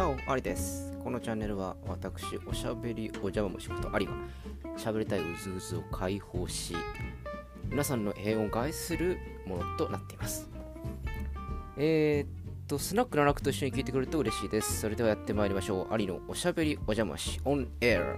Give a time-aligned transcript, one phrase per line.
[0.00, 0.96] ありです。
[1.02, 4.12] このチャンネルは私、おしゃべりお邪魔しことありが、
[4.76, 6.76] しゃべりたいうずうずを解放し、
[7.68, 10.48] 皆さんの平穏を害するものとなっています。
[11.76, 12.28] えー、っ
[12.68, 14.78] と、スナックの楽と一緒に聞いてくれると嬉しいです。
[14.80, 15.92] それではやってまいりましょう。
[15.92, 18.16] アリのおしゃべりお邪魔し、オンエア。